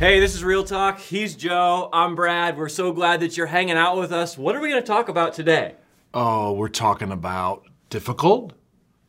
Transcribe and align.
Hey, 0.00 0.18
this 0.18 0.34
is 0.34 0.42
Real 0.42 0.64
Talk. 0.64 0.98
He's 0.98 1.36
Joe. 1.36 1.90
I'm 1.92 2.14
Brad. 2.14 2.56
We're 2.56 2.70
so 2.70 2.90
glad 2.90 3.20
that 3.20 3.36
you're 3.36 3.46
hanging 3.46 3.76
out 3.76 3.98
with 3.98 4.12
us. 4.12 4.38
What 4.38 4.56
are 4.56 4.60
we 4.62 4.70
going 4.70 4.80
to 4.80 4.86
talk 4.86 5.10
about 5.10 5.34
today? 5.34 5.74
Oh, 6.14 6.54
we're 6.54 6.68
talking 6.68 7.12
about 7.12 7.66
difficult, 7.90 8.54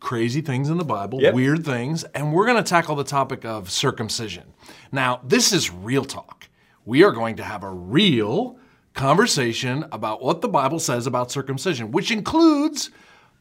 crazy 0.02 0.42
things 0.42 0.70
in 0.70 0.78
the 0.78 0.84
Bible, 0.84 1.22
Yep. 1.22 1.34
weird 1.34 1.66
things, 1.66 2.04
and 2.14 2.34
we're 2.34 2.46
going 2.46 2.62
to 2.62 2.70
tackle 2.70 2.98
the 2.98 3.06
topic 3.06 3.46
of 3.46 3.72
circumcision. 3.72 4.54
Now, 4.92 5.22
this 5.24 5.54
is 5.54 5.72
real 5.72 6.04
talk. 6.04 6.50
We 6.84 7.06
are 7.06 7.14
going 7.14 7.38
to 7.38 7.44
have 7.44 7.64
a 7.64 7.70
real 7.70 8.58
conversation 8.94 9.86
about 9.94 10.22
what 10.22 10.42
the 10.42 10.50
Bible 10.50 10.80
says 10.80 11.08
about 11.08 11.32
circumcision, 11.32 11.94
which 11.94 12.12
includes 12.12 12.90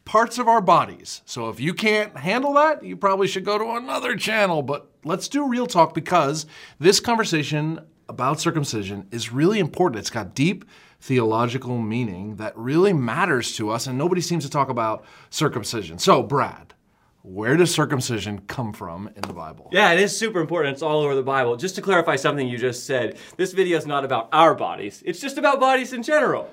parts 0.05 0.39
of 0.39 0.47
our 0.47 0.61
bodies. 0.61 1.23
So 1.25 1.49
if 1.49 1.59
you 1.59 1.75
can't 1.75 2.17
handle 2.17 2.53
that, 2.55 2.85
you 2.85 2.97
probably 2.97 3.27
should 3.27 3.45
go 3.45 3.59
to 3.59 3.71
another 3.73 4.15
channel. 4.15 4.63
But 4.63 4.90
let's 5.05 5.29
do 5.29 5.49
real 5.49 5.67
talk 5.67 5.95
because 5.95 6.47
this 6.79 7.01
conversation 7.01 7.81
about 8.09 8.41
circumcision 8.41 9.07
is 9.11 9.33
really 9.33 9.59
important. 9.59 10.01
It's 10.01 10.11
got 10.11 10.35
deep 10.35 10.65
theological 11.01 11.79
meaning 11.79 12.37
that 12.37 12.57
really 12.57 12.93
matters 12.93 13.57
to 13.57 13.71
us, 13.71 13.87
and 13.87 13.97
nobody 13.97 14.21
seems 14.21 14.45
to 14.45 14.51
talk 14.51 14.69
about 14.69 15.05
circumcision. 15.31 15.99
So, 15.99 16.23
Brad, 16.23 16.75
where 17.23 17.57
does 17.57 17.73
circumcision 17.73 18.41
come 18.41 18.73
from 18.73 19.09
in 19.15 19.23
the 19.23 19.33
Bible? 19.33 19.69
Yeah, 19.73 19.93
it 19.93 20.01
is 20.01 20.17
super 20.17 20.41
important. 20.41 20.75
It's 20.75 20.83
all 20.83 21.01
over 21.01 21.15
the 21.15 21.23
Bible. 21.23 21.57
Just 21.57 21.75
to 21.77 21.83
clarify 21.83 22.17
something 22.17 22.47
you 22.47 22.59
just 22.59 22.87
said, 22.87 23.17
this 23.37 23.53
video 23.53 23.79
is 23.79 23.87
not 23.87 24.05
about 24.05 24.29
our 24.33 24.55
bodies, 24.55 25.03
it's 25.07 25.21
just 25.21 25.39
about 25.39 25.61
bodies 25.61 25.93
in 25.93 26.03
general. 26.03 26.51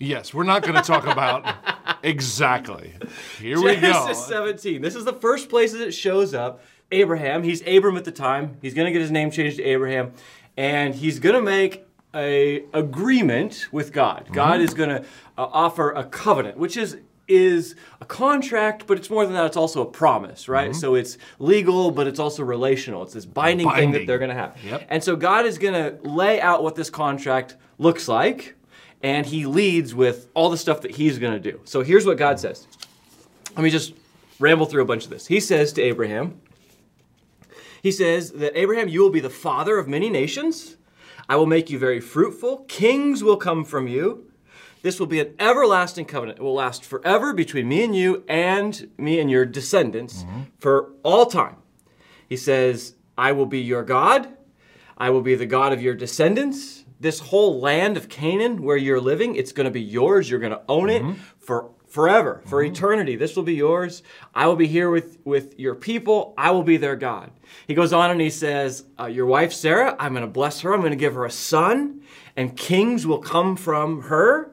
Yes, 0.00 0.32
we're 0.32 0.44
not 0.44 0.62
going 0.62 0.76
to 0.76 0.82
talk 0.82 1.08
about 1.08 1.98
exactly. 2.04 2.94
Here 3.40 3.60
we 3.60 3.74
go. 3.74 3.80
Genesis 3.80 4.26
17. 4.26 4.80
This 4.80 4.94
is 4.94 5.04
the 5.04 5.12
first 5.12 5.48
place 5.48 5.72
that 5.72 5.80
it 5.80 5.90
shows 5.90 6.34
up. 6.34 6.60
Abraham, 6.90 7.42
he's 7.42 7.60
Abram 7.66 7.96
at 7.96 8.04
the 8.04 8.12
time. 8.12 8.56
He's 8.62 8.74
going 8.74 8.86
to 8.86 8.92
get 8.92 9.00
his 9.00 9.10
name 9.10 9.30
changed 9.30 9.58
to 9.58 9.62
Abraham, 9.64 10.12
and 10.56 10.94
he's 10.94 11.18
going 11.18 11.34
to 11.34 11.42
make 11.42 11.86
a 12.14 12.64
agreement 12.72 13.68
with 13.70 13.92
God. 13.92 14.24
Mm-hmm. 14.24 14.34
God 14.34 14.60
is 14.60 14.74
going 14.74 14.88
to 14.88 15.00
uh, 15.36 15.48
offer 15.52 15.90
a 15.90 16.04
covenant, 16.04 16.56
which 16.56 16.76
is 16.76 16.98
is 17.28 17.74
a 18.00 18.06
contract, 18.06 18.86
but 18.86 18.96
it's 18.96 19.10
more 19.10 19.24
than 19.26 19.34
that. 19.34 19.44
It's 19.44 19.56
also 19.56 19.82
a 19.82 19.86
promise, 19.86 20.48
right? 20.48 20.74
So 20.74 20.94
it's 20.94 21.18
legal, 21.38 21.90
but 21.90 22.06
it's 22.06 22.18
also 22.18 22.42
relational. 22.42 23.02
It's 23.02 23.12
this 23.12 23.26
binding, 23.26 23.70
thing 23.70 23.90
that 23.90 23.98
Mm-hmm. 23.98 24.06
They're 24.06 24.18
going 24.18 24.30
to 24.30 24.34
have. 24.34 24.56
Yep. 24.64 24.86
And 24.88 25.04
so 25.04 25.14
God 25.14 25.44
is 25.44 25.58
going 25.58 25.74
to 25.74 26.08
lay 26.08 26.40
out 26.40 26.62
what 26.62 26.74
this 26.74 26.88
contract 26.88 27.56
looks 27.76 28.08
like, 28.08 28.56
and 29.02 29.26
He 29.26 29.44
leads 29.44 29.94
with 29.94 30.28
all 30.32 30.48
the 30.48 30.56
stuff 30.56 30.80
that 30.80 30.92
He's 30.92 31.18
going 31.18 31.34
to 31.34 31.52
do. 31.52 31.60
So 31.64 31.82
here's 31.82 32.06
what 32.06 32.16
God 32.16 32.40
says. 32.40 32.66
Let 33.56 33.62
me 33.62 33.68
just 33.68 33.92
ramble 34.38 34.64
through 34.64 34.82
a 34.82 34.86
bunch 34.86 35.04
of 35.04 35.10
this. 35.10 35.26
He 35.26 35.40
says 35.40 35.74
to 35.74 35.82
Abraham, 35.82 36.40
He 37.82 37.92
says 37.92 38.32
that 38.32 38.58
Abraham, 38.58 38.88
you 38.88 39.02
will 39.02 39.10
be 39.10 39.20
the 39.20 39.30
father 39.30 39.78
of 39.78 39.88
many 39.88 40.10
nations. 40.10 40.76
I 41.28 41.36
will 41.36 41.46
make 41.46 41.70
you 41.70 41.78
very 41.78 42.00
fruitful. 42.00 42.64
Kings 42.68 43.22
will 43.22 43.36
come 43.36 43.64
from 43.64 43.86
you. 43.86 44.30
This 44.82 44.98
will 44.98 45.06
be 45.06 45.20
an 45.20 45.34
everlasting 45.38 46.06
covenant. 46.06 46.38
It 46.38 46.42
will 46.42 46.54
last 46.54 46.84
forever 46.84 47.32
between 47.32 47.68
me 47.68 47.84
and 47.84 47.94
you 47.94 48.24
and 48.28 48.90
me 48.96 49.18
and 49.20 49.30
your 49.30 49.44
descendants 49.44 50.22
mm-hmm. 50.22 50.42
for 50.58 50.92
all 51.02 51.26
time. 51.26 51.56
He 52.28 52.36
says, 52.36 52.94
I 53.16 53.32
will 53.32 53.46
be 53.46 53.60
your 53.60 53.82
God. 53.82 54.28
I 54.96 55.10
will 55.10 55.22
be 55.22 55.34
the 55.34 55.46
God 55.46 55.72
of 55.72 55.82
your 55.82 55.94
descendants. 55.94 56.84
This 57.00 57.20
whole 57.20 57.60
land 57.60 57.96
of 57.96 58.08
Canaan 58.08 58.62
where 58.62 58.76
you're 58.76 59.00
living, 59.00 59.36
it's 59.36 59.52
going 59.52 59.66
to 59.66 59.70
be 59.70 59.82
yours. 59.82 60.30
You're 60.30 60.40
going 60.40 60.52
to 60.52 60.62
own 60.68 60.90
it 60.90 61.02
mm-hmm. 61.02 61.20
for 61.38 61.70
forever, 61.88 62.42
for 62.46 62.62
eternity. 62.62 63.16
This 63.16 63.34
will 63.34 63.42
be 63.42 63.54
yours. 63.54 64.02
I 64.34 64.46
will 64.46 64.56
be 64.56 64.66
here 64.66 64.90
with, 64.90 65.18
with 65.24 65.58
your 65.58 65.74
people. 65.74 66.34
I 66.36 66.50
will 66.50 66.62
be 66.62 66.76
their 66.76 66.96
God. 66.96 67.30
He 67.66 67.74
goes 67.74 67.92
on 67.92 68.10
and 68.10 68.20
he 68.20 68.30
says, 68.30 68.84
uh, 68.98 69.06
Your 69.06 69.26
wife 69.26 69.52
Sarah, 69.52 69.96
I'm 69.98 70.12
going 70.12 70.22
to 70.22 70.30
bless 70.30 70.60
her. 70.60 70.72
I'm 70.72 70.80
going 70.80 70.92
to 70.92 70.96
give 70.96 71.14
her 71.14 71.24
a 71.24 71.30
son, 71.30 72.02
and 72.36 72.56
kings 72.56 73.06
will 73.06 73.18
come 73.18 73.56
from 73.56 74.02
her. 74.02 74.50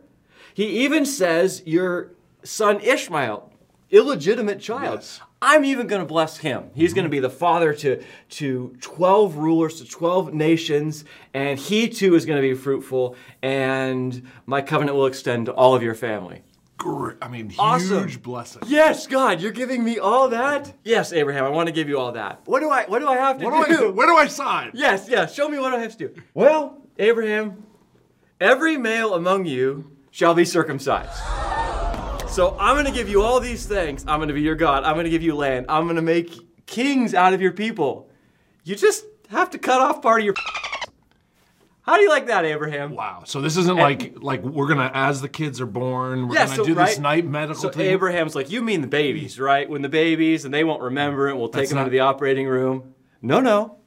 He 0.54 0.84
even 0.84 1.06
says, 1.06 1.62
Your 1.66 2.12
son 2.44 2.80
Ishmael, 2.80 3.52
illegitimate 3.92 4.62
child. 4.62 5.00
Yes. 5.02 5.22
I'm 5.42 5.64
even 5.66 5.86
going 5.86 6.02
to 6.02 6.08
bless 6.08 6.38
him. 6.38 6.72
He's 6.74 6.94
going 6.94 7.04
to 7.04 7.10
be 7.10 7.20
the 7.20 7.30
father 7.30 7.74
to, 7.76 8.04
to 8.30 8.76
12 8.82 9.36
rulers, 9.36 9.80
to 9.80 9.86
12 9.86 10.34
nations, 10.34 11.06
and 11.36 11.60
he 11.60 11.88
too 11.88 12.16
is 12.16 12.26
going 12.26 12.42
to 12.42 12.48
be 12.48 12.56
fruitful, 12.56 13.16
and 13.44 14.28
my 14.48 14.62
covenant 14.64 14.98
will 14.98 15.06
extend 15.06 15.46
to 15.46 15.54
all 15.54 15.76
of 15.76 15.84
your 15.84 15.94
family. 15.94 16.42
Gr- 16.78 17.12
I 17.22 17.28
mean, 17.30 17.50
huge 17.50 17.60
Awesome. 17.60 18.10
blessing. 18.22 18.62
Yes, 18.68 19.08
God, 19.08 19.40
you're 19.42 19.52
giving 19.52 19.84
me 19.84 19.98
all 19.98 20.30
that? 20.30 20.74
Yes, 20.84 21.14
Abraham, 21.14 21.46
I 21.46 21.50
want 21.50 21.68
to 21.68 21.74
give 21.74 21.88
you 21.88 21.98
all 22.00 22.12
that. 22.14 22.42
What 22.46 22.60
do 22.60 22.70
I 22.70 22.84
what 22.86 23.00
do 23.00 23.08
I 23.08 23.16
have 23.16 23.38
to 23.38 23.46
do? 23.46 23.50
What 23.52 23.68
do 23.68 23.74
I 23.74 23.78
do? 23.78 23.92
Where 23.94 24.08
do 24.08 24.16
I 24.16 24.28
sign? 24.28 24.72
Yes, 24.74 25.08
yes. 25.10 25.34
Show 25.34 25.48
me 25.48 25.58
what 25.58 25.74
I 25.74 25.80
have 25.80 25.98
to 25.98 26.08
do. 26.10 26.22
Well, 26.34 26.78
Abraham, 27.00 27.64
every 28.42 28.78
male 28.78 29.14
among 29.14 29.46
you 29.46 29.92
shall 30.12 30.34
be 30.34 30.44
circumcised. 30.46 31.18
So 32.30 32.58
I'm 32.60 32.76
going 32.76 32.86
to 32.86 32.92
give 32.92 33.08
you 33.08 33.22
all 33.22 33.40
these 33.40 33.66
things. 33.66 34.04
I'm 34.08 34.20
going 34.20 34.28
to 34.28 34.34
be 34.34 34.42
your 34.42 34.56
God. 34.56 34.84
I'm 34.84 34.96
going 34.96 35.06
to 35.06 35.10
give 35.10 35.24
you 35.24 35.36
land. 35.36 35.68
I'm 35.70 35.86
going 35.86 35.96
to 35.96 36.02
make 36.02 36.66
kings 36.66 37.14
out 37.14 37.34
of 37.34 37.42
your 37.42 37.54
people. 37.54 38.10
You 38.66 38.76
just 38.76 39.06
have 39.30 39.50
to 39.52 39.58
cut 39.58 39.80
off 39.80 40.02
part 40.02 40.20
of 40.20 40.26
your. 40.26 40.34
How 41.86 41.98
do 41.98 42.02
you 42.02 42.10
like 42.10 42.28
that, 42.28 42.46
Abraham? 42.46 42.96
Wow. 42.96 43.24
So 43.26 43.42
this 43.42 43.58
isn't 43.58 43.78
like 43.78 44.14
like 44.18 44.42
we're 44.42 44.68
gonna 44.68 44.90
as 44.94 45.22
the 45.22 45.30
kids 45.30 45.62
are 45.62 45.68
born, 45.68 46.28
we're 46.28 46.34
Yeah, 46.36 46.46
gonna 46.46 46.56
so, 46.58 46.66
do 46.66 46.74
this 46.74 46.98
night 46.98 47.26
medical 47.28 47.62
So 47.62 47.70
thing. 47.70 47.86
Abraham's 47.92 48.34
like, 48.36 48.50
you 48.50 48.62
mean 48.64 48.82
the 48.82 48.88
babies, 48.88 49.40
right? 49.40 49.70
When 49.70 49.82
the 49.84 49.90
babies 49.90 50.46
and 50.46 50.54
they 50.54 50.64
won't 50.64 50.82
remember 50.82 51.30
it, 51.30 51.36
we'll 51.38 51.48
take 51.50 51.62
That's 51.62 51.70
them 51.70 51.78
not- 51.78 51.82
into 51.84 51.92
the 51.92 52.00
operating 52.00 52.48
room. 52.48 52.96
No, 53.22 53.40
no, 53.40 53.78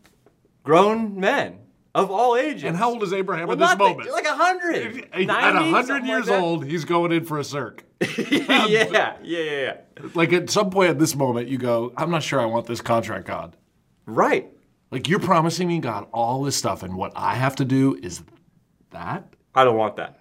grown 0.63 1.19
men 1.19 1.59
of 1.95 2.11
all 2.11 2.37
ages. 2.37 2.65
and 2.65 2.77
how 2.77 2.91
old 2.91 3.03
is 3.03 3.13
Abraham 3.13 3.49
Well, 3.49 3.55
at 3.55 3.59
this 3.59 3.69
not 3.71 3.79
the- 3.79 3.85
moment? 3.85 4.13
like 4.13 4.27
a 4.27 4.35
hundred. 4.35 5.09
At 5.13 5.27
90, 5.27 5.71
hundred 5.71 6.05
years 6.07 6.29
like 6.29 6.41
old, 6.41 6.65
he's 6.67 6.85
going 6.85 7.11
in 7.13 7.25
for 7.25 7.39
a 7.39 7.45
circ. 7.45 7.85
yeah, 8.31 8.67
yeah, 8.67 8.87
yeah, 8.93 9.17
yeah. 9.23 9.77
Like 10.15 10.33
at 10.33 10.51
some 10.51 10.71
point 10.71 10.91
at 10.91 10.99
this 11.01 11.17
moment, 11.17 11.49
you 11.49 11.59
go, 11.59 11.93
I'm 11.97 12.11
not 12.11 12.23
sure 12.23 12.39
I 12.41 12.45
want 12.45 12.67
this 12.67 12.81
contract, 12.81 13.27
God. 13.27 13.57
Right. 14.07 14.53
Like 14.91 15.09
you're 15.09 15.19
promising 15.21 15.69
me, 15.69 15.79
God, 15.81 16.07
all 16.13 16.43
this 16.43 16.57
stuff, 16.57 16.83
and 16.83 16.95
what 16.97 17.13
I 17.15 17.35
have 17.35 17.57
to 17.57 17.65
do 17.65 17.99
is 18.03 18.23
that. 18.91 19.33
I 19.55 19.65
don't 19.65 19.77
want 19.77 19.97
that. 19.97 20.21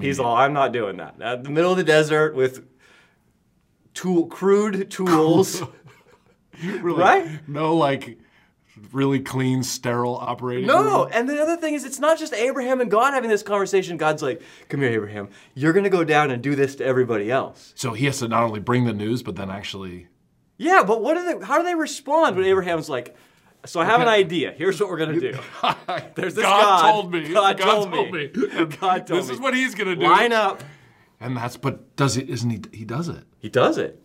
He's 0.00 0.20
all, 0.20 0.36
I'm 0.36 0.52
not 0.52 0.72
doing 0.72 0.98
that. 0.98 1.20
At 1.20 1.42
the 1.44 1.50
middle 1.50 1.72
of 1.72 1.76
the 1.76 1.82
desert 1.84 2.36
with 2.36 2.64
tool, 3.94 4.26
crude 4.26 4.90
tools. 4.90 5.62
Really, 6.62 7.00
Right? 7.00 7.48
No, 7.48 7.74
like 7.74 8.18
really 8.92 9.18
clean, 9.20 9.62
sterile 9.62 10.14
operating. 10.16 10.66
No, 10.66 11.04
room. 11.04 11.10
and 11.12 11.28
the 11.28 11.40
other 11.40 11.56
thing 11.56 11.74
is, 11.74 11.84
it's 11.84 11.98
not 11.98 12.18
just 12.18 12.32
Abraham 12.34 12.80
and 12.80 12.90
God 12.90 13.14
having 13.14 13.30
this 13.30 13.42
conversation. 13.42 13.96
God's 13.96 14.22
like, 14.22 14.42
"Come 14.68 14.80
here, 14.80 14.90
Abraham. 14.90 15.30
You're 15.54 15.72
gonna 15.72 15.90
go 15.90 16.04
down 16.04 16.30
and 16.30 16.40
do 16.42 16.54
this 16.54 16.76
to 16.76 16.84
everybody 16.84 17.30
else." 17.32 17.72
So 17.74 17.94
he 17.94 18.04
has 18.04 18.18
to 18.20 18.28
not 18.28 18.44
only 18.44 18.60
bring 18.60 18.84
the 18.84 18.92
news, 18.92 19.22
but 19.22 19.34
then 19.34 19.50
actually. 19.50 20.08
Yeah, 20.58 20.84
but 20.86 21.02
what 21.02 21.14
do 21.14 21.24
they? 21.24 21.44
How 21.44 21.56
do 21.58 21.64
they 21.64 21.74
respond 21.74 22.36
when 22.36 22.44
Abraham's 22.44 22.88
like, 22.88 23.16
"So 23.64 23.80
I 23.80 23.84
have 23.84 24.00
an 24.00 24.08
idea. 24.08 24.52
Here's 24.56 24.80
what 24.80 24.88
we're 24.88 24.98
gonna 24.98 25.20
do. 25.20 25.38
There's 26.14 26.34
this 26.34 26.44
God, 26.44 26.62
God. 26.62 26.90
told 26.90 27.12
me. 27.12 27.32
God 27.32 27.58
told 27.58 27.90
me. 27.92 28.30
And 28.52 28.78
God 28.80 29.06
told 29.06 29.20
this 29.20 29.28
me. 29.28 29.34
is 29.34 29.40
what 29.40 29.54
he's 29.54 29.74
gonna 29.74 29.96
do. 29.96 30.06
Line 30.06 30.32
up." 30.32 30.62
And 31.20 31.36
that's 31.36 31.56
but 31.56 31.94
does 31.96 32.16
he? 32.16 32.28
Isn't 32.30 32.50
he? 32.50 32.78
He 32.78 32.84
does 32.84 33.08
it. 33.08 33.24
He 33.38 33.48
does 33.48 33.78
it, 33.78 34.02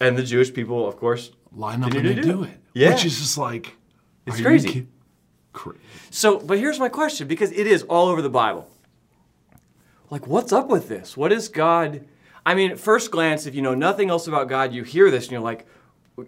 and 0.00 0.16
the 0.16 0.22
Jewish 0.22 0.52
people, 0.52 0.86
of 0.86 0.96
course, 0.96 1.32
Line 1.54 1.82
up 1.84 1.92
and 1.92 2.06
they 2.06 2.14
do 2.14 2.22
do 2.22 2.42
it? 2.44 2.50
it. 2.50 2.60
Yeah. 2.74 2.90
Which 2.94 3.04
is 3.04 3.18
just 3.18 3.36
like. 3.36 3.76
It's 4.26 4.38
you 4.38 4.44
crazy. 4.44 4.86
So, 6.10 6.38
but 6.38 6.58
here's 6.58 6.78
my 6.78 6.88
question 6.88 7.26
because 7.28 7.52
it 7.52 7.66
is 7.66 7.82
all 7.84 8.08
over 8.08 8.22
the 8.22 8.30
Bible. 8.30 8.68
Like, 10.10 10.26
what's 10.26 10.52
up 10.52 10.68
with 10.68 10.88
this? 10.88 11.16
What 11.16 11.32
is 11.32 11.48
God? 11.48 12.06
I 12.44 12.54
mean, 12.54 12.70
at 12.70 12.78
first 12.78 13.10
glance, 13.10 13.46
if 13.46 13.54
you 13.54 13.62
know 13.62 13.74
nothing 13.74 14.10
else 14.10 14.26
about 14.26 14.48
God, 14.48 14.72
you 14.72 14.82
hear 14.82 15.10
this 15.10 15.24
and 15.24 15.32
you're 15.32 15.40
like, 15.40 15.66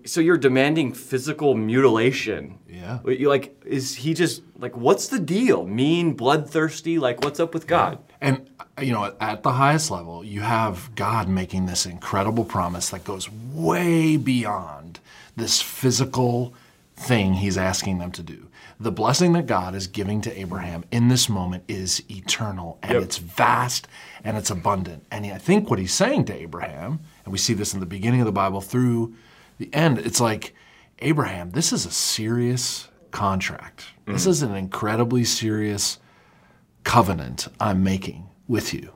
so 0.04 0.20
you're 0.20 0.36
demanding 0.36 0.92
physical 0.92 1.54
mutilation. 1.54 2.58
Yeah. 2.68 2.98
You 3.06 3.28
like, 3.28 3.60
is 3.64 3.94
he 3.96 4.14
just 4.14 4.42
like, 4.58 4.76
what's 4.76 5.08
the 5.08 5.18
deal? 5.18 5.66
Mean, 5.66 6.14
bloodthirsty? 6.14 6.98
Like, 6.98 7.22
what's 7.22 7.40
up 7.40 7.54
with 7.54 7.66
God? 7.66 7.98
And 8.20 8.48
you 8.80 8.92
know, 8.92 9.14
at 9.20 9.42
the 9.42 9.52
highest 9.52 9.90
level, 9.90 10.24
you 10.24 10.40
have 10.40 10.94
God 10.94 11.28
making 11.28 11.66
this 11.66 11.86
incredible 11.86 12.44
promise 12.44 12.90
that 12.90 13.04
goes 13.04 13.30
way 13.30 14.16
beyond 14.16 15.00
this 15.36 15.60
physical 15.62 16.54
thing 16.96 17.34
he's 17.34 17.58
asking 17.58 17.98
them 17.98 18.10
to 18.12 18.22
do. 18.22 18.48
The 18.80 18.90
blessing 18.90 19.32
that 19.34 19.46
God 19.46 19.74
is 19.74 19.86
giving 19.86 20.20
to 20.22 20.38
Abraham 20.38 20.84
in 20.90 21.08
this 21.08 21.28
moment 21.28 21.64
is 21.68 22.02
eternal 22.10 22.78
and 22.82 22.92
Yep. 22.94 23.02
it's 23.02 23.18
vast 23.18 23.86
and 24.24 24.36
it's 24.36 24.50
abundant. 24.50 25.04
And 25.10 25.24
I 25.26 25.38
think 25.38 25.70
what 25.70 25.78
he's 25.78 25.92
saying 25.94 26.24
to 26.26 26.34
Abraham, 26.34 27.00
and 27.24 27.32
we 27.32 27.38
see 27.38 27.54
this 27.54 27.72
in 27.74 27.80
the 27.80 27.86
beginning 27.86 28.20
of 28.20 28.26
the 28.26 28.32
Bible 28.32 28.60
through 28.60 29.14
the 29.58 29.72
end, 29.74 29.98
it's 29.98 30.20
like, 30.20 30.54
Abraham, 31.00 31.50
this 31.50 31.72
is 31.72 31.86
a 31.86 31.90
serious 31.90 32.88
contract. 33.10 33.86
This 34.06 34.22
mm-hmm. 34.22 34.30
is 34.30 34.42
an 34.42 34.54
incredibly 34.54 35.24
serious 35.24 35.98
covenant 36.82 37.48
I'm 37.60 37.82
making 37.82 38.28
with 38.48 38.74
you. 38.74 38.92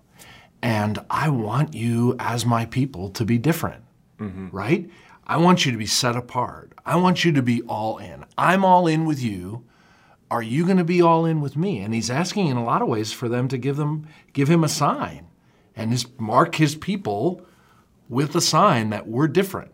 And 0.62 0.98
I 1.10 1.30
want 1.30 1.74
you, 1.74 2.16
as 2.18 2.44
my 2.44 2.66
people, 2.66 3.10
to 3.10 3.24
be 3.24 3.38
different, 3.38 3.84
mm-hmm. 4.18 4.48
right? 4.50 4.90
I 5.26 5.36
want 5.36 5.64
you 5.64 5.72
to 5.72 5.78
be 5.78 5.86
set 5.86 6.16
apart. 6.16 6.72
I 6.84 6.96
want 6.96 7.24
you 7.24 7.32
to 7.32 7.42
be 7.42 7.62
all 7.62 7.98
in. 7.98 8.24
I'm 8.36 8.64
all 8.64 8.86
in 8.86 9.04
with 9.04 9.22
you, 9.22 9.64
are 10.30 10.42
you 10.42 10.64
going 10.64 10.76
to 10.78 10.84
be 10.84 11.00
all 11.00 11.24
in 11.24 11.40
with 11.40 11.56
me? 11.56 11.80
And 11.80 11.94
he's 11.94 12.10
asking 12.10 12.48
in 12.48 12.56
a 12.56 12.64
lot 12.64 12.82
of 12.82 12.88
ways 12.88 13.12
for 13.12 13.28
them 13.28 13.48
to 13.48 13.58
give 13.58 13.76
them 13.76 14.06
give 14.32 14.48
him 14.48 14.62
a 14.62 14.68
sign 14.68 15.26
and 15.74 15.90
his, 15.90 16.06
mark 16.18 16.56
his 16.56 16.74
people 16.74 17.46
with 18.08 18.34
a 18.34 18.40
sign 18.40 18.90
that 18.90 19.06
we're 19.06 19.28
different. 19.28 19.72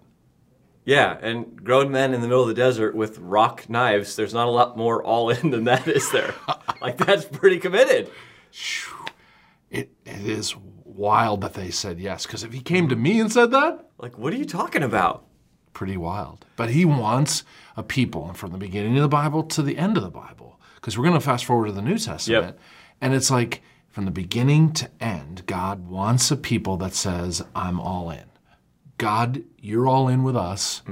Yeah, 0.87 1.17
and 1.23 1.65
grown 1.65 1.91
men 1.91 2.13
in 2.13 2.21
the 2.21 2.29
middle 2.29 2.43
of 2.43 2.49
the 2.49 2.55
desert 2.55 2.95
with 2.95 3.19
rock 3.19 3.71
knives, 3.71 4.17
there's 4.17 4.35
not 4.35 4.49
a 4.49 4.51
lot 4.51 4.77
more 4.77 5.03
all 5.03 5.31
in 5.31 5.51
than 5.51 5.65
that, 5.65 5.89
is 5.89 6.11
there? 6.13 6.35
like, 6.83 6.99
that's 6.99 7.25
pretty 7.25 7.59
committed. 7.59 8.11
It, 9.71 9.91
it 10.05 10.27
is 10.27 10.55
wild 10.85 11.41
that 11.41 11.55
they 11.55 11.71
said 11.71 11.99
yes, 11.99 12.27
because 12.27 12.45
if 12.45 12.53
he 12.53 12.61
came 12.61 12.89
to 12.89 12.97
me 12.97 13.19
and 13.21 13.33
said 13.33 13.51
that, 13.51 13.87
Like, 13.99 14.19
what 14.19 14.33
are 14.33 14.37
you 14.37 14.45
talking 14.45 14.83
about? 14.83 15.25
pretty 15.73 15.97
wild. 15.97 16.47
But 16.55 16.71
he 16.71 16.85
wants 16.85 17.43
a 17.77 17.83
people, 17.83 18.29
and 18.29 18.37
from 18.37 18.53
the 18.53 18.59
beginning 18.59 18.95
of 18.97 19.03
the 19.03 19.09
Bible 19.09 19.43
to 19.43 19.61
the 19.63 19.77
end 19.77 19.97
of 19.97 20.05
the 20.05 20.11
Bible, 20.11 20.61
because 20.77 20.97
we're 20.97 21.03
going 21.05 21.19
to 21.19 21.25
fast 21.25 21.45
forward 21.45 21.67
to 21.67 21.73
the 21.73 21.83
New 21.83 21.99
Testament, 21.99 22.45
Yep. 22.45 22.59
and 23.01 23.13
it's 23.13 23.29
like 23.29 23.61
from 23.89 24.05
the 24.05 24.13
beginning 24.13 24.73
to 24.75 24.89
end, 25.01 25.45
God 25.47 25.89
wants 25.89 26.31
a 26.31 26.37
people 26.37 26.77
that 26.77 26.95
says, 26.95 27.43
"I'm 27.57 27.81
all 27.81 28.09
in." 28.11 28.23
God, 28.99 29.43
you're 29.61 29.87
all 29.87 30.09
in 30.09 30.23
with 30.23 30.37
us. 30.37 30.83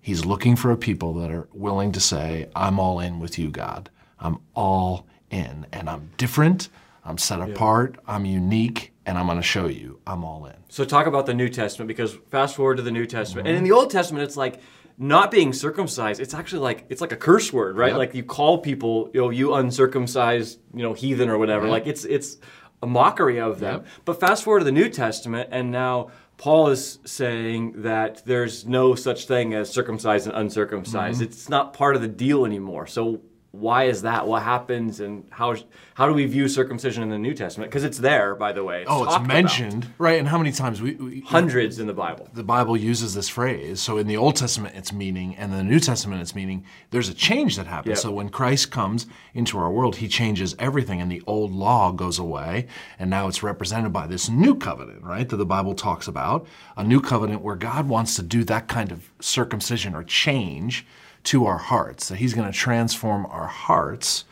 He's 0.00 0.24
looking 0.24 0.54
for 0.56 0.70
a 0.70 0.76
people 0.76 1.14
that 1.14 1.30
are 1.30 1.48
willing 1.52 1.92
to 1.92 2.00
say, 2.00 2.48
"I'm 2.54 2.78
all 2.78 3.00
in 3.00 3.20
with 3.20 3.38
you, 3.38 3.50
God. 3.50 3.90
I'm 4.20 4.38
all 4.54 5.06
in, 5.30 5.66
and 5.72 5.88
I'm 5.88 6.10
different. 6.16 6.68
I'm 7.04 7.18
set 7.18 7.40
apart. 7.40 7.96
I'm 8.06 8.24
unique." 8.24 8.92
And 9.06 9.18
I'm 9.18 9.26
going 9.26 9.36
to 9.36 9.42
show 9.42 9.66
you 9.66 10.00
I'm 10.06 10.24
all 10.24 10.46
in. 10.46 10.54
So, 10.70 10.82
talk 10.82 11.06
about 11.06 11.26
the 11.26 11.34
New 11.34 11.50
Testament 11.50 11.88
because 11.88 12.16
fast 12.30 12.56
forward 12.56 12.76
to 12.76 12.82
the 12.82 12.90
New 12.90 13.04
Testament. 13.04 13.46
And 13.46 13.54
in 13.54 13.62
mm-hmm. 13.62 13.70
the 13.70 13.76
Old 13.76 13.90
Testament, 13.90 14.24
it's 14.24 14.36
like 14.36 14.60
not 14.96 15.30
being 15.30 15.52
circumcised, 15.52 16.20
it's 16.20 16.34
actually 16.34 16.60
like, 16.60 16.86
it's 16.88 17.00
like 17.00 17.12
a 17.12 17.16
curse 17.16 17.52
word, 17.52 17.76
right? 17.76 17.90
Yep. 17.90 17.98
Like 17.98 18.14
you 18.14 18.22
call 18.22 18.58
people, 18.58 19.10
you 19.12 19.20
know, 19.20 19.30
you 19.30 19.54
uncircumcised, 19.54 20.58
you 20.72 20.82
know, 20.82 20.92
heathen 20.92 21.28
or 21.28 21.38
whatever. 21.38 21.64
Yep. 21.64 21.70
Like 21.70 21.86
it's, 21.86 22.04
it's 22.04 22.38
a 22.82 22.86
mockery 22.86 23.40
of 23.40 23.60
them. 23.60 23.80
Yep. 23.80 23.86
But 24.04 24.20
fast 24.20 24.44
forward 24.44 24.60
to 24.60 24.64
the 24.64 24.72
New 24.72 24.88
Testament, 24.88 25.48
and 25.50 25.70
now 25.70 26.10
Paul 26.36 26.68
is 26.68 26.98
saying 27.04 27.82
that 27.82 28.24
there's 28.24 28.66
no 28.66 28.94
such 28.94 29.26
thing 29.26 29.54
as 29.54 29.70
circumcised 29.70 30.26
and 30.26 30.36
uncircumcised. 30.36 31.20
Mm-hmm. 31.20 31.30
It's 31.30 31.48
not 31.48 31.72
part 31.72 31.96
of 31.96 32.02
the 32.02 32.08
deal 32.08 32.44
anymore. 32.44 32.86
So 32.86 33.20
why 33.54 33.84
is 33.84 34.02
that? 34.02 34.26
What 34.26 34.42
happens, 34.42 34.98
and 34.98 35.24
how 35.30 35.54
how 35.94 36.08
do 36.08 36.14
we 36.14 36.26
view 36.26 36.48
circumcision 36.48 37.04
in 37.04 37.08
the 37.08 37.18
New 37.18 37.34
Testament? 37.34 37.70
Because 37.70 37.84
it's 37.84 37.98
there, 37.98 38.34
by 38.34 38.52
the 38.52 38.64
way. 38.64 38.84
Oh, 38.86 39.04
it's 39.04 39.12
talked 39.12 39.26
about. 39.26 39.34
mentioned, 39.34 39.86
right? 39.96 40.18
And 40.18 40.26
how 40.26 40.38
many 40.38 40.50
times 40.50 40.82
we, 40.82 40.94
we 40.96 41.20
hundreds 41.20 41.78
in 41.78 41.86
the 41.86 41.92
Bible. 41.92 42.28
the 42.34 42.42
Bible 42.42 42.76
uses 42.76 43.14
this 43.14 43.28
phrase. 43.28 43.80
So 43.80 43.96
in 43.98 44.08
the 44.08 44.16
Old 44.16 44.34
Testament, 44.34 44.74
it's 44.74 44.92
meaning, 44.92 45.36
and 45.36 45.52
in 45.52 45.58
the 45.58 45.64
New 45.64 45.78
Testament, 45.78 46.20
it's 46.20 46.34
meaning. 46.34 46.64
There's 46.90 47.08
a 47.08 47.14
change 47.14 47.56
that 47.56 47.66
happens. 47.66 47.98
Yep. 47.98 47.98
So 47.98 48.10
when 48.10 48.28
Christ 48.28 48.72
comes 48.72 49.06
into 49.34 49.56
our 49.56 49.70
world, 49.70 49.96
He 49.96 50.08
changes 50.08 50.56
everything, 50.58 51.00
and 51.00 51.10
the 51.10 51.22
old 51.26 51.52
law 51.52 51.92
goes 51.92 52.18
away, 52.18 52.66
and 52.98 53.08
now 53.08 53.28
it's 53.28 53.44
represented 53.44 53.92
by 53.92 54.08
this 54.08 54.28
new 54.28 54.56
covenant, 54.56 55.04
right? 55.04 55.28
That 55.28 55.36
the 55.36 55.46
Bible 55.46 55.74
talks 55.74 56.08
about 56.08 56.44
a 56.76 56.82
new 56.82 57.00
covenant 57.00 57.42
where 57.42 57.56
God 57.56 57.88
wants 57.88 58.16
to 58.16 58.22
do 58.22 58.42
that 58.44 58.66
kind 58.66 58.90
of 58.90 59.10
circumcision 59.20 59.94
or 59.94 60.02
change 60.02 60.84
to 61.24 61.46
our 61.46 61.58
hearts. 61.58 62.08
That 62.08 62.16
He's 62.16 62.34
going 62.34 62.50
to 62.50 62.56
transform 62.56 63.26
our 63.26 63.46
hearts, 63.46 64.24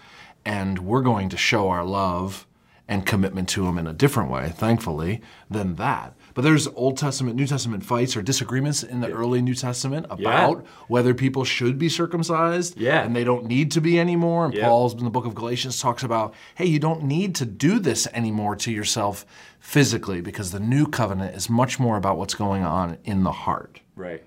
and 0.45 0.79
we're 0.81 1.03
going 1.03 1.29
to 1.31 1.37
show 1.37 1.69
our 1.69 1.85
love 1.85 2.47
and 2.89 3.07
commitment 3.07 3.49
to 3.49 3.67
him 3.67 3.79
in 3.79 3.87
a 3.87 3.93
different 3.93 4.29
way, 4.31 4.51
thankfully, 4.51 5.23
than 5.49 5.77
that. 5.77 6.15
But 6.35 6.43
there's 6.43 6.67
Old 6.69 6.97
Testament, 6.99 7.37
New 7.37 7.47
Testament 7.47 7.85
fights 7.85 8.17
or 8.17 8.23
disagreements 8.23 8.83
in 8.83 9.01
the 9.01 9.11
early 9.11 9.41
New 9.41 9.55
Testament 9.55 10.07
about 10.11 10.65
whether 10.89 11.15
people 11.15 11.45
should 11.45 11.79
be 11.79 11.89
circumcised 11.89 12.77
Yeah. 12.77 13.03
and 13.03 13.15
they 13.15 13.23
don't 13.25 13.47
need 13.47 13.71
to 13.73 13.81
be 13.81 14.01
anymore. 14.01 14.47
And 14.47 14.55
Yeah. 14.55 14.67
Paul's 14.67 14.95
in 14.95 15.05
the 15.05 15.11
book 15.11 15.27
of 15.27 15.35
Galatians 15.35 15.81
talks 15.81 16.03
about, 16.03 16.35
hey, 16.57 16.67
you 16.67 16.79
don't 16.79 17.05
need 17.05 17.35
to 17.37 17.47
do 17.47 17.79
this 17.79 18.09
anymore 18.13 18.57
to 18.57 18.73
yourself 18.73 19.25
physically 19.61 20.21
because 20.21 20.51
the 20.51 20.61
new 20.61 20.87
covenant 20.87 21.37
is 21.37 21.49
much 21.49 21.79
more 21.79 21.97
about 21.97 22.19
what's 22.19 22.35
going 22.35 22.65
on 22.65 22.99
in 23.05 23.23
the 23.23 23.33
heart. 23.33 23.81
Right. 23.95 24.23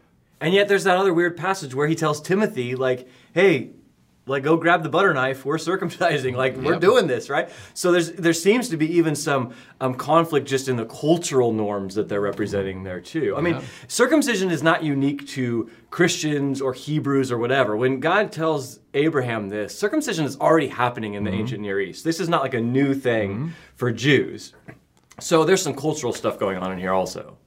And 0.46 0.54
yet 0.54 0.68
there's 0.68 0.84
that 0.84 0.96
other 0.96 1.12
weird 1.12 1.36
passage 1.38 1.74
where 1.74 1.88
he 1.88 1.96
tells 1.96 2.22
Timothy, 2.22 2.76
like, 2.76 3.08
hey, 3.34 3.72
like 4.28 4.44
go 4.44 4.58
grab 4.58 4.84
the 4.84 4.90
butter 4.90 5.12
knife. 5.12 5.44
We're 5.44 5.58
circumcising. 5.58 6.36
Like 6.36 6.56
we're 6.56 6.74
Yep. 6.74 6.82
doing 6.82 7.08
this, 7.08 7.32
right? 7.32 7.50
So 7.74 7.92
there's 7.92 8.12
there 8.12 8.32
seems 8.32 8.70
to 8.70 8.78
be 8.78 8.86
even 8.98 9.16
some 9.16 9.56
um, 9.82 9.96
conflict 9.96 10.48
just 10.48 10.68
in 10.68 10.76
the 10.76 10.86
cultural 10.86 11.52
norms 11.52 11.96
that 11.96 12.10
they're 12.10 12.22
representing 12.22 12.84
there 12.84 13.02
too. 13.02 13.34
I 13.36 13.42
mean, 13.42 13.56
Yeah. 13.56 13.62
circumcision 13.88 14.52
is 14.52 14.62
not 14.62 14.84
unique 14.84 15.28
to 15.30 15.68
Christians 15.90 16.62
or 16.62 16.74
Hebrews 16.74 17.32
or 17.32 17.40
whatever. 17.40 17.76
When 17.76 18.00
God 18.00 18.32
tells 18.32 18.80
Abraham 18.94 19.50
this, 19.50 19.76
circumcision 19.76 20.26
is 20.26 20.38
already 20.38 20.68
happening 20.68 21.16
in 21.16 21.24
the 21.24 21.32
ancient 21.32 21.60
Near 21.62 21.80
East. 21.80 22.04
This 22.04 22.20
is 22.20 22.30
not 22.30 22.44
like 22.44 22.54
a 22.54 22.62
new 22.62 22.94
thing 22.94 23.54
for 23.76 23.92
Jews. 23.92 24.54
So 25.20 25.44
there's 25.44 25.64
some 25.64 25.74
cultural 25.74 26.14
stuff 26.14 26.38
going 26.38 26.60
on 26.60 26.72
in 26.72 26.78
here 26.78 26.94
also. 26.94 27.38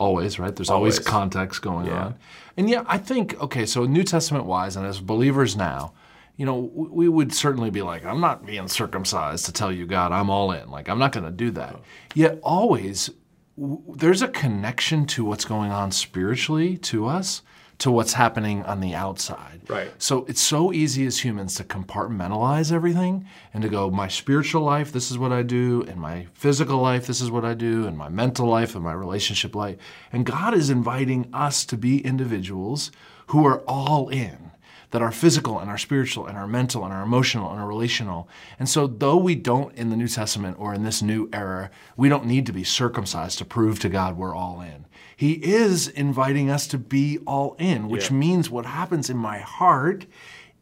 Always, 0.00 0.38
right? 0.38 0.56
There's 0.56 0.70
always, 0.70 0.94
Always. 0.94 1.06
context 1.06 1.60
going 1.60 1.86
Yeah. 1.86 2.04
on. 2.06 2.14
And 2.56 2.70
yeah, 2.70 2.84
I 2.86 2.96
think, 2.96 3.38
okay, 3.38 3.66
so 3.66 3.84
New 3.84 4.02
Testament 4.02 4.46
wise, 4.46 4.74
and 4.74 4.86
as 4.86 4.98
believers 4.98 5.56
now, 5.56 5.92
you 6.38 6.46
know, 6.46 6.70
we 6.74 7.06
would 7.06 7.34
certainly 7.34 7.68
be 7.68 7.82
like, 7.82 8.02
I'm 8.06 8.18
not 8.20 8.46
being 8.46 8.66
circumcised 8.66 9.44
to 9.44 9.52
tell 9.52 9.70
you, 9.70 9.84
God, 9.86 10.10
I'm 10.10 10.30
all 10.30 10.52
in. 10.52 10.70
Like, 10.70 10.88
I'm 10.88 10.98
not 10.98 11.12
going 11.12 11.26
to 11.26 11.30
do 11.30 11.50
that. 11.50 11.76
Yet, 12.14 12.38
always, 12.42 13.10
w- 13.58 13.82
there's 13.94 14.22
a 14.22 14.28
connection 14.28 15.04
to 15.08 15.24
what's 15.26 15.44
going 15.44 15.70
on 15.70 15.90
spiritually 15.92 16.78
to 16.78 17.06
us, 17.06 17.42
to 17.80 17.90
what's 17.90 18.12
happening 18.12 18.62
on 18.64 18.80
the 18.80 18.94
outside. 18.94 19.62
Right. 19.68 19.90
So 19.98 20.24
it's 20.28 20.40
so 20.40 20.72
easy 20.72 21.06
as 21.06 21.24
humans 21.24 21.54
to 21.56 21.64
compartmentalize 21.64 22.70
everything 22.70 23.26
and 23.52 23.62
to 23.62 23.68
go, 23.68 23.90
my 23.90 24.06
spiritual 24.06 24.62
life, 24.62 24.92
this 24.92 25.10
is 25.10 25.18
what 25.18 25.32
I 25.32 25.42
do, 25.42 25.82
and 25.88 25.98
my 25.98 26.26
physical 26.34 26.78
life, 26.78 27.06
this 27.06 27.20
is 27.20 27.30
what 27.30 27.44
I 27.44 27.54
do, 27.54 27.86
and 27.86 27.96
my 27.96 28.08
mental 28.08 28.46
life, 28.46 28.74
and 28.74 28.84
my 28.84 28.92
relationship 28.92 29.54
life. 29.54 29.76
And 30.12 30.26
God 30.26 30.54
is 30.54 30.70
inviting 30.70 31.30
us 31.32 31.64
to 31.66 31.76
be 31.76 32.04
individuals 32.04 32.92
who 33.28 33.46
are 33.46 33.60
all 33.60 34.08
in, 34.10 34.49
that 34.90 35.02
are 35.02 35.12
physical 35.12 35.58
and 35.58 35.70
our 35.70 35.78
spiritual 35.78 36.26
and 36.26 36.36
our 36.36 36.46
mental 36.46 36.84
and 36.84 36.92
our 36.92 37.02
emotional 37.02 37.50
and 37.50 37.60
our 37.60 37.66
relational. 37.66 38.28
And 38.58 38.68
so, 38.68 38.86
though 38.86 39.16
we 39.16 39.34
don't 39.34 39.74
in 39.76 39.90
the 39.90 39.96
New 39.96 40.08
Testament 40.08 40.56
or 40.58 40.74
in 40.74 40.82
this 40.82 41.00
new 41.02 41.28
era, 41.32 41.70
we 41.96 42.08
don't 42.08 42.26
need 42.26 42.46
to 42.46 42.52
be 42.52 42.64
circumcised 42.64 43.38
to 43.38 43.44
prove 43.44 43.78
to 43.80 43.88
God 43.88 44.16
we're 44.16 44.34
all 44.34 44.60
in. 44.60 44.86
He 45.16 45.32
is 45.34 45.86
inviting 45.86 46.50
us 46.50 46.66
to 46.68 46.78
be 46.78 47.18
all 47.26 47.54
in, 47.58 47.88
which 47.88 48.10
Yeah. 48.10 48.16
means 48.16 48.50
what 48.50 48.66
happens 48.66 49.10
in 49.10 49.16
my 49.16 49.38
heart 49.38 50.06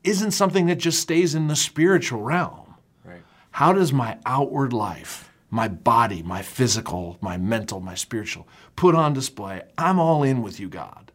isn't 0.04 0.32
something 0.32 0.66
that 0.66 0.78
just 0.78 1.00
stays 1.00 1.34
in 1.34 1.48
the 1.48 1.56
spiritual 1.56 2.22
realm. 2.22 2.74
Right. 3.04 3.22
How 3.52 3.72
does 3.72 3.92
my 3.92 4.18
outward 4.26 4.72
life, 4.72 5.30
my 5.50 5.68
body, 5.68 6.22
my 6.22 6.42
physical, 6.42 7.16
my 7.20 7.36
mental, 7.36 7.80
my 7.80 7.94
spiritual, 7.94 8.46
put 8.76 8.94
on 8.94 9.12
display? 9.14 9.62
I'm 9.78 9.98
all 9.98 10.22
in 10.22 10.42
with 10.42 10.60
you, 10.60 10.68
God. 10.68 11.07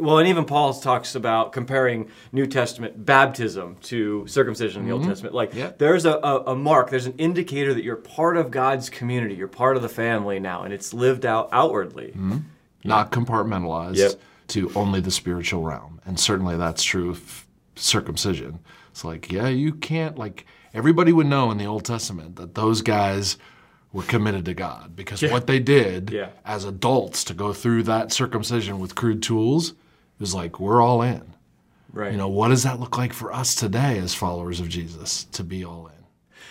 Well, 0.00 0.18
and 0.18 0.28
even 0.28 0.44
Paul 0.44 0.72
talks 0.74 1.14
about 1.14 1.52
comparing 1.52 2.08
New 2.32 2.46
Testament 2.46 3.04
baptism 3.04 3.76
to 3.82 4.26
circumcision 4.26 4.82
in 4.82 4.86
the 4.88 4.92
Old 4.92 5.02
mm-hmm. 5.02 5.10
Testament. 5.10 5.34
Like, 5.34 5.54
Yeah. 5.54 5.72
there's 5.78 6.04
a, 6.04 6.14
a, 6.14 6.42
a 6.52 6.56
mark, 6.56 6.90
there's 6.90 7.06
an 7.06 7.14
indicator 7.18 7.74
that 7.74 7.84
you're 7.84 7.96
part 7.96 8.36
of 8.36 8.50
God's 8.50 8.90
community, 8.90 9.34
you're 9.34 9.48
part 9.48 9.76
of 9.76 9.82
the 9.82 9.88
family 9.88 10.40
now, 10.40 10.62
and 10.62 10.72
it's 10.72 10.92
lived 10.94 11.24
out 11.26 11.48
outwardly. 11.52 12.08
Mm-hmm. 12.08 12.38
Not 12.84 13.12
compartmentalized 13.12 13.96
Yep. 13.96 14.12
to 14.48 14.72
only 14.74 15.00
the 15.00 15.10
spiritual 15.10 15.62
realm. 15.62 16.00
And 16.06 16.18
certainly 16.18 16.56
that's 16.56 16.82
true 16.82 17.10
of 17.10 17.46
circumcision. 17.76 18.60
It's 18.90 19.04
like, 19.04 19.30
yeah, 19.30 19.48
you 19.48 19.72
can't, 19.72 20.16
like, 20.18 20.46
everybody 20.74 21.12
would 21.12 21.26
know 21.26 21.50
in 21.50 21.58
the 21.58 21.66
Old 21.66 21.84
Testament 21.84 22.36
that 22.36 22.54
those 22.54 22.82
guys 22.82 23.36
were 23.92 24.02
committed 24.04 24.44
to 24.44 24.54
God 24.54 24.94
because 24.94 25.20
what 25.22 25.46
they 25.46 25.58
did 25.58 26.10
Yeah. 26.10 26.28
as 26.44 26.64
adults 26.64 27.24
to 27.24 27.34
go 27.34 27.52
through 27.52 27.82
that 27.84 28.12
circumcision 28.12 28.78
with 28.78 28.94
crude 28.94 29.22
tools 29.22 29.74
is 30.20 30.34
like, 30.34 30.60
we're 30.60 30.82
all 30.82 31.02
in. 31.02 31.34
Right. 31.92 32.12
You 32.12 32.18
know, 32.18 32.28
what 32.28 32.48
does 32.48 32.62
that 32.62 32.78
look 32.78 32.96
like 32.96 33.12
for 33.12 33.32
us 33.32 33.54
today 33.54 33.98
as 33.98 34.14
followers 34.14 34.60
of 34.60 34.68
Jesus 34.68 35.24
to 35.32 35.42
be 35.42 35.64
all 35.64 35.88
in? 35.88 35.94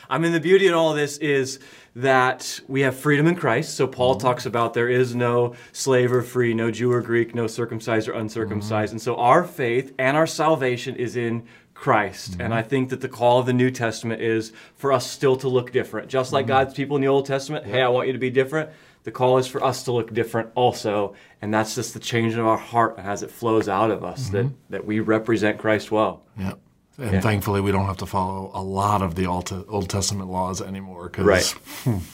I 0.09 0.17
mean, 0.17 0.31
the 0.31 0.39
beauty 0.39 0.67
in 0.67 0.73
all 0.73 0.93
this 0.93 1.17
is 1.17 1.59
that 1.95 2.59
we 2.67 2.81
have 2.81 2.95
freedom 2.95 3.27
in 3.27 3.35
Christ. 3.35 3.75
So 3.75 3.87
Paul 3.87 4.15
mm-hmm. 4.15 4.25
talks 4.25 4.45
about 4.45 4.73
there 4.73 4.89
is 4.89 5.15
no 5.15 5.55
slave 5.71 6.11
or 6.11 6.23
free, 6.23 6.53
no 6.53 6.71
Jew 6.71 6.91
or 6.91 7.01
Greek, 7.01 7.35
no 7.35 7.47
circumcised 7.47 8.07
or 8.07 8.13
uncircumcised. 8.13 8.89
Mm-hmm. 8.89 8.95
And 8.95 9.01
so 9.01 9.15
our 9.17 9.43
faith 9.43 9.93
and 9.99 10.17
our 10.17 10.27
salvation 10.27 10.95
is 10.95 11.15
in 11.15 11.45
Christ. 11.73 12.37
And 12.39 12.53
I 12.53 12.61
mm-hmm. 12.61 12.69
think 12.69 12.89
that 12.89 13.01
the 13.01 13.07
call 13.07 13.39
of 13.39 13.45
the 13.45 13.53
New 13.53 13.71
Testament 13.71 14.21
is 14.21 14.51
for 14.75 14.91
us 14.91 15.09
still 15.09 15.37
to 15.37 15.47
look 15.47 15.71
different. 15.71 16.09
Just 16.09 16.33
like 16.33 16.47
God's 16.47 16.73
people 16.73 16.95
in 16.97 17.01
the 17.01 17.07
Old 17.07 17.25
Testament, 17.25 17.65
hey, 17.65 17.81
I 17.81 17.87
want 17.87 18.07
you 18.07 18.13
to 18.13 18.19
be 18.19 18.29
different. 18.29 18.69
The 19.09 19.13
call 19.13 19.39
is 19.39 19.47
for 19.47 19.63
us 19.63 19.85
to 19.85 19.91
look 19.91 20.13
different 20.13 20.51
also. 20.53 21.15
And 21.41 21.51
that's 21.51 21.73
just 21.73 21.95
the 21.95 21.99
change 21.99 22.35
of 22.35 22.45
our 22.45 22.59
heart 22.59 22.93
as 22.99 23.23
it 23.23 23.31
flows 23.31 23.67
out 23.67 23.89
of 23.89 24.03
us 24.03 24.25
mm-hmm. 24.25 24.35
that, 24.35 24.53
that 24.69 24.85
we 24.85 24.99
represent 24.99 25.57
Christ 25.57 25.89
well. 25.89 26.21
Yeah. 26.37 26.53
And 26.99 27.13
yeah. 27.13 27.19
thankfully, 27.19 27.59
we 27.59 27.71
don't 27.71 27.87
have 27.87 27.97
to 27.97 28.05
follow 28.05 28.51
a 28.53 28.61
lot 28.61 29.01
of 29.01 29.15
the 29.15 29.25
Old 29.25 29.89
Testament 29.89 30.29
laws 30.29 30.61
anymore 30.61 31.09
because 31.09 31.25
right. 31.25 31.55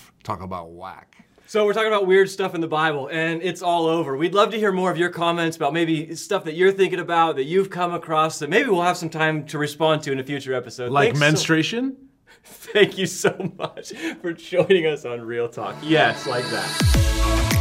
talk 0.24 0.42
about 0.42 0.72
whack. 0.72 1.26
So 1.48 1.66
we're 1.66 1.74
talking 1.74 1.90
about 1.90 2.08
weird 2.08 2.30
stuff 2.30 2.56
in 2.56 2.62
the 2.62 2.68
Bible, 2.70 3.10
and 3.12 3.44
it's 3.44 3.62
all 3.62 3.88
over. 3.88 4.16
We'd 4.16 4.34
love 4.34 4.52
to 4.52 4.58
hear 4.58 4.72
more 4.72 4.90
of 4.90 4.98
your 4.98 5.10
comments 5.10 5.58
about 5.58 5.74
maybe 5.74 6.16
stuff 6.16 6.46
that 6.46 6.56
you're 6.56 6.72
thinking 6.72 7.00
about 7.00 7.36
that 7.36 7.44
you've 7.44 7.70
come 7.70 7.94
across 7.94 8.40
that 8.40 8.50
maybe 8.50 8.70
we'll 8.70 8.84
have 8.84 8.98
some 8.98 9.10
time 9.10 9.46
to 9.48 9.58
respond 9.58 10.02
to 10.04 10.14
in 10.14 10.20
a 10.20 10.24
future 10.24 10.54
episode. 10.54 10.94
Like 10.94 11.10
Thanks 11.10 11.20
menstruation. 11.20 11.98
So- 12.00 12.05
Thank 12.44 12.98
you 12.98 13.06
so 13.06 13.52
much 13.58 13.94
for 14.22 14.34
joining 14.34 14.86
us 14.86 15.06
on 15.06 15.22
Real 15.22 15.48
Talk. 15.50 15.76
Yes, 15.84 16.28
like 16.28 16.46
that. 16.46 17.55